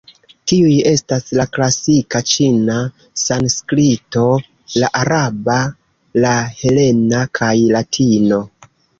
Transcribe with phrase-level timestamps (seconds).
[0.51, 2.77] Tiuj estas: la klasika ĉina,
[3.23, 4.23] Sanskrito,
[4.83, 5.57] la araba,
[6.23, 6.31] la
[6.63, 8.41] helena, kaj Latino.